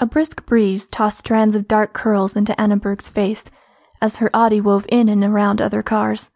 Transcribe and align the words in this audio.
A 0.00 0.06
brisk 0.06 0.44
breeze 0.44 0.86
tossed 0.86 1.18
strands 1.18 1.54
of 1.54 1.68
dark 1.68 1.92
curls 1.92 2.36
into 2.36 2.58
Anna 2.60 2.76
Berg's 2.76 3.08
face 3.08 3.44
as 4.00 4.16
her 4.16 4.30
Audi 4.34 4.60
wove 4.60 4.86
in 4.88 5.08
and 5.08 5.22
around 5.22 5.60
other 5.60 5.82
cars. 5.82 6.30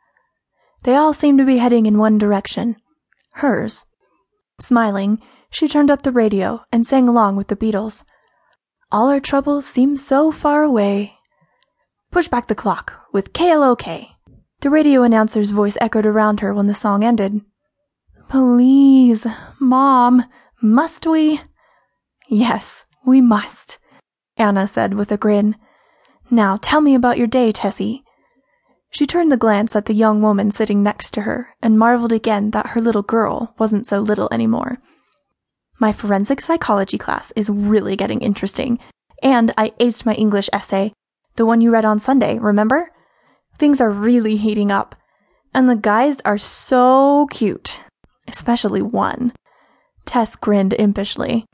They 0.85 0.95
all 0.95 1.13
seemed 1.13 1.39
to 1.39 1.45
be 1.45 1.59
heading 1.59 1.87
in 1.87 1.99
one 1.99 2.19
direction 2.19 2.77
hers. 3.35 3.87
Smiling, 4.61 5.21
she 5.51 5.69
turned 5.69 5.91
up 5.91 6.03
the 6.03 6.13
radio 6.13 6.65
and 6.73 6.87
sang 6.87 7.09
along 7.09 7.37
with 7.37 7.49
the 7.49 7.57
Beatles. 7.57 8.05
All 8.91 9.09
our 9.09 9.21
troubles 9.21 9.67
seem 9.67 9.97
so 9.97 10.33
far 10.33 10.63
away. 10.63 11.15
Push 12.11 12.29
back 12.29 12.47
the 12.47 12.55
clock 12.55 12.95
with 13.13 13.33
KLOK. 13.33 14.09
The 14.61 14.71
radio 14.71 15.03
announcer's 15.03 15.51
voice 15.53 15.77
echoed 15.81 16.07
around 16.07 16.41
her 16.41 16.53
when 16.53 16.67
the 16.67 16.75
song 16.75 17.05
ended. 17.05 17.41
Please, 18.29 19.27
Mom, 19.61 20.25
must 20.61 21.07
we? 21.07 21.41
Yes, 22.29 22.85
we 23.09 23.21
must, 23.23 23.79
Anna 24.37 24.67
said 24.67 24.93
with 24.93 25.11
a 25.11 25.17
grin. 25.17 25.57
Now 26.31 26.59
tell 26.61 26.83
me 26.83 26.95
about 26.95 27.17
your 27.17 27.27
day, 27.27 27.53
Tessie. 27.53 28.05
She 28.91 29.07
turned 29.07 29.33
the 29.33 29.37
glance 29.37 29.75
at 29.75 29.87
the 29.87 29.95
young 29.95 30.21
woman 30.21 30.51
sitting 30.51 30.83
next 30.83 31.13
to 31.13 31.23
her 31.23 31.55
and 31.63 31.79
marveled 31.79 32.13
again 32.13 32.51
that 32.51 32.69
her 32.69 32.81
little 32.83 33.03
girl 33.03 33.55
wasn't 33.59 33.87
so 33.87 34.01
little 34.01 34.29
anymore. 34.31 34.79
My 35.81 35.91
forensic 35.91 36.43
psychology 36.43 36.99
class 36.99 37.33
is 37.35 37.49
really 37.49 37.97
getting 37.97 38.21
interesting, 38.21 38.79
and 39.23 39.55
I 39.57 39.71
aced 39.81 40.05
my 40.05 40.15
English 40.15 40.51
essay, 40.53 40.93
the 41.37 41.47
one 41.47 41.61
you 41.61 41.71
read 41.71 41.85
on 41.87 42.01
Sunday, 42.01 42.39
remember? 42.39 42.91
Things 43.59 43.81
are 43.81 43.91
really 43.91 44.37
heating 44.37 44.71
up, 44.71 44.95
and 45.55 45.69
the 45.69 45.77
guys 45.77 46.19
are 46.27 46.39
so 46.39 47.27
cute, 47.31 47.81
especially 48.27 48.83
one. 48.83 49.33
Tess 50.05 50.37
grinned 50.37 50.75
impishly. 50.79 51.45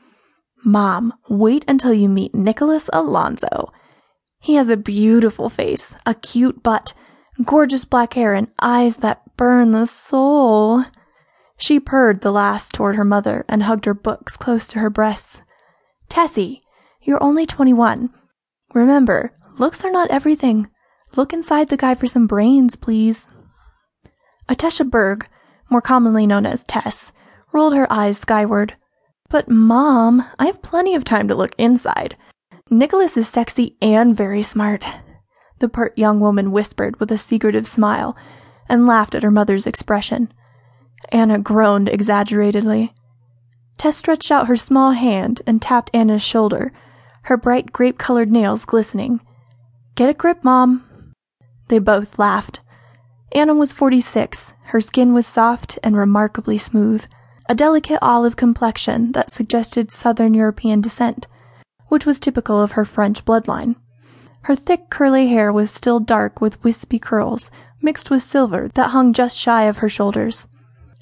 Mom, 0.67 1.13
wait 1.29 1.63
until 1.67 1.93
you 1.93 2.09
meet 2.09 2.33
Nicholas 2.33 2.89
Alonso. 2.91 3.71
He 4.39 4.55
has 4.55 4.67
a 4.67 4.75
beautiful 4.75 5.47
face, 5.47 5.93
a 6.07 6.15
cute 6.15 6.63
butt, 6.63 6.93
gorgeous 7.43 7.85
black 7.85 8.15
hair, 8.15 8.33
and 8.33 8.47
eyes 8.59 8.97
that 8.97 9.37
burn 9.37 9.71
the 9.71 9.85
soul. 9.85 10.83
She 11.57 11.79
purred 11.79 12.21
the 12.21 12.31
last 12.31 12.73
toward 12.73 12.95
her 12.95 13.05
mother 13.05 13.45
and 13.47 13.61
hugged 13.61 13.85
her 13.85 13.93
books 13.93 14.35
close 14.35 14.67
to 14.69 14.79
her 14.79 14.89
breasts. 14.89 15.39
Tessie, 16.09 16.63
you're 17.03 17.23
only 17.23 17.45
21. 17.45 18.09
Remember, 18.73 19.33
looks 19.59 19.85
are 19.85 19.91
not 19.91 20.09
everything. 20.09 20.67
Look 21.15 21.31
inside 21.31 21.69
the 21.69 21.77
guy 21.77 21.93
for 21.93 22.07
some 22.07 22.25
brains, 22.25 22.75
please. 22.75 23.27
Atesha 24.49 24.89
Berg, 24.89 25.27
more 25.69 25.81
commonly 25.81 26.25
known 26.25 26.47
as 26.47 26.63
Tess, 26.63 27.11
rolled 27.53 27.75
her 27.75 27.91
eyes 27.93 28.17
skyward. 28.17 28.75
But, 29.35 29.49
Mom, 29.49 30.23
I 30.39 30.45
have 30.45 30.61
plenty 30.61 30.95
of 30.95 31.03
time 31.03 31.27
to 31.27 31.35
look 31.35 31.55
inside. 31.57 32.15
Nicholas 32.69 33.17
is 33.17 33.27
sexy 33.27 33.75
and 33.81 34.15
very 34.15 34.41
smart. 34.41 34.85
The 35.59 35.67
pert 35.67 35.97
young 35.97 36.21
woman 36.21 36.53
whispered 36.53 37.01
with 37.01 37.11
a 37.11 37.17
secretive 37.17 37.67
smile 37.67 38.15
and 38.69 38.87
laughed 38.87 39.13
at 39.13 39.23
her 39.23 39.31
mother's 39.31 39.67
expression. 39.67 40.31
Anna 41.09 41.37
groaned 41.37 41.89
exaggeratedly. 41.89 42.93
Tess 43.77 43.97
stretched 43.97 44.31
out 44.31 44.47
her 44.47 44.55
small 44.55 44.93
hand 44.93 45.41
and 45.45 45.61
tapped 45.61 45.91
Anna's 45.93 46.21
shoulder, 46.21 46.71
her 47.23 47.35
bright 47.35 47.73
grape 47.73 47.97
colored 47.97 48.31
nails 48.31 48.63
glistening. 48.63 49.19
Get 49.95 50.07
a 50.07 50.13
grip, 50.13 50.45
Mom. 50.45 51.13
They 51.67 51.79
both 51.79 52.17
laughed. 52.17 52.61
Anna 53.33 53.53
was 53.53 53.73
46. 53.73 54.53
Her 54.67 54.79
skin 54.79 55.13
was 55.13 55.27
soft 55.27 55.77
and 55.83 55.97
remarkably 55.97 56.57
smooth 56.57 57.03
a 57.47 57.55
delicate 57.55 57.99
olive 58.01 58.35
complexion 58.35 59.11
that 59.11 59.31
suggested 59.31 59.91
Southern 59.91 60.33
European 60.33 60.81
descent, 60.81 61.27
which 61.87 62.05
was 62.05 62.19
typical 62.19 62.61
of 62.61 62.73
her 62.73 62.85
French 62.85 63.23
bloodline. 63.23 63.75
Her 64.43 64.55
thick 64.55 64.89
curly 64.89 65.27
hair 65.27 65.51
was 65.51 65.71
still 65.71 65.99
dark 65.99 66.41
with 66.41 66.63
wispy 66.63 66.99
curls, 66.99 67.51
mixed 67.81 68.09
with 68.09 68.23
silver 68.23 68.69
that 68.75 68.89
hung 68.89 69.13
just 69.13 69.37
shy 69.37 69.63
of 69.63 69.79
her 69.79 69.89
shoulders. 69.89 70.47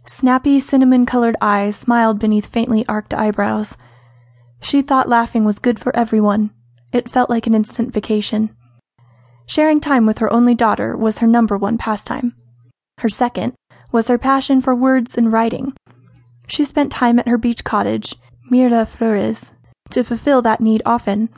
Snappy, 0.06 0.60
cinnamon 0.60 1.06
colored 1.06 1.38
eyes 1.40 1.78
smiled 1.78 2.20
beneath 2.20 2.46
faintly 2.46 2.86
arched 2.88 3.14
eyebrows. 3.14 3.78
She 4.62 4.82
thought 4.82 5.08
laughing 5.08 5.46
was 5.46 5.60
good 5.60 5.80
for 5.80 5.96
everyone. 5.96 6.52
It 6.92 7.10
felt 7.10 7.30
like 7.30 7.48
an 7.48 7.54
instant 7.54 7.94
vacation. 7.94 8.56
Sharing 9.46 9.80
time 9.80 10.06
with 10.06 10.20
her 10.20 10.32
only 10.32 10.56
daughter 10.56 10.96
was 10.96 11.20
her 11.20 11.28
number 11.28 11.58
one 11.58 11.78
pastime. 11.78 12.36
Her 13.00 13.10
second 13.10 13.54
was 13.92 14.08
her 14.08 14.18
passion 14.18 14.62
for 14.62 14.76
words 14.76 15.18
and 15.18 15.32
writing. 15.32 15.74
She 16.48 16.66
spent 16.66 16.92
time 16.92 17.20
at 17.20 17.28
her 17.28 17.38
beach 17.38 17.64
cottage, 17.64 18.16
Miraflores, 18.52 19.52
to 19.90 20.04
fulfill 20.04 20.42
that 20.42 20.62
need 20.62 20.82
often, 20.86 21.30